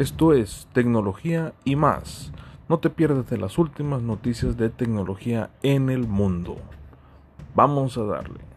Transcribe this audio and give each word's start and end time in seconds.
Esto 0.00 0.32
es 0.32 0.66
tecnología 0.72 1.52
y 1.62 1.76
más. 1.76 2.32
No 2.70 2.78
te 2.78 2.88
pierdas 2.88 3.28
de 3.28 3.36
las 3.36 3.58
últimas 3.58 4.00
noticias 4.00 4.56
de 4.56 4.70
tecnología 4.70 5.50
en 5.62 5.90
el 5.90 6.08
mundo. 6.08 6.56
Vamos 7.54 7.98
a 7.98 8.04
darle. 8.04 8.49